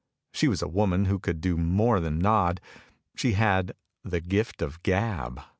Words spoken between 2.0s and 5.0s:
nod, she had" the gift of the